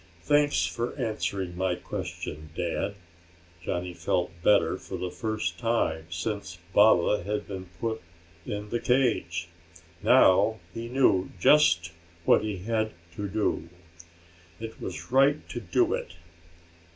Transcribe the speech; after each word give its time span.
"Thanks 0.23 0.65
for 0.65 0.95
answering 0.97 1.55
my 1.55 1.75
question, 1.75 2.49
Dad." 2.55 2.95
Johnny 3.61 3.93
felt 3.93 4.31
better 4.41 4.75
for 4.79 4.97
the 4.97 5.11
first 5.11 5.59
time 5.59 6.07
since 6.09 6.57
Baba 6.73 7.21
had 7.23 7.47
been 7.47 7.67
put 7.79 8.01
in 8.43 8.69
the 8.69 8.79
cage. 8.79 9.47
Now 10.01 10.57
he 10.73 10.89
knew 10.89 11.29
just 11.39 11.91
what 12.25 12.41
he 12.41 12.63
had 12.63 12.93
to 13.15 13.27
do. 13.27 13.69
It 14.59 14.81
was 14.81 15.11
right 15.11 15.47
to 15.49 15.59
do 15.59 15.93
it. 15.93 16.15